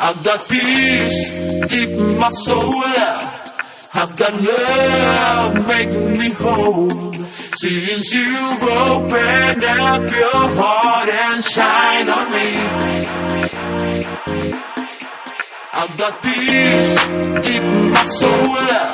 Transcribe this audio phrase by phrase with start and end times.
[0.00, 1.30] I've got peace
[1.68, 2.82] deep in my soul.
[3.96, 7.12] I've got love making me whole.
[7.12, 12.48] Since you've opened up your heart and shine on me.
[15.72, 18.93] I've got peace deep in my soul.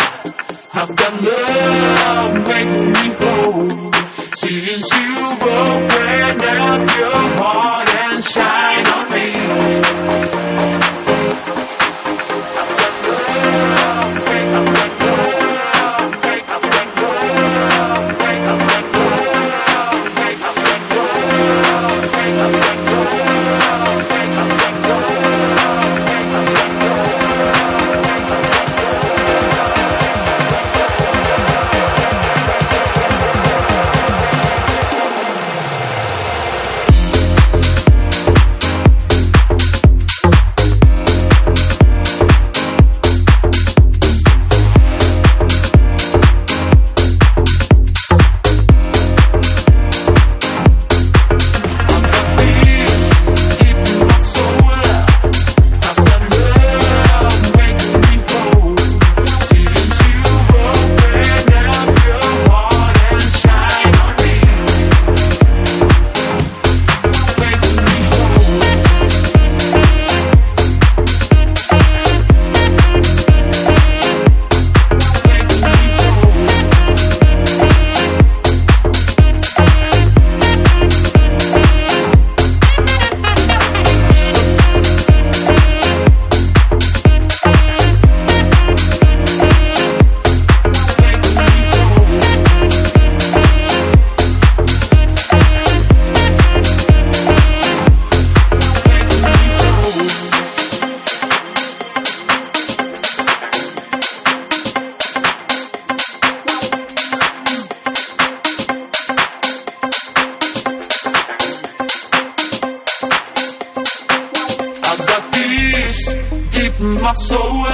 [116.71, 117.65] Deep in my soul.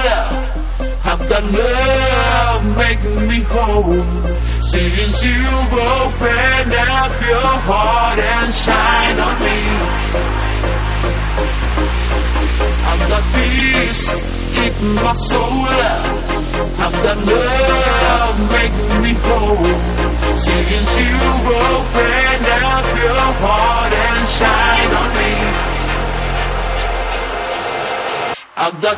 [1.05, 4.01] I've got love making me whole.
[4.61, 9.57] Since you've opened up your heart and shine on me.
[12.89, 14.05] I've got peace
[14.55, 15.67] deep in my soul.
[16.83, 19.65] I've got love making me whole.
[20.37, 24.96] Since you've opened up your heart and shine
[28.67, 28.97] I've got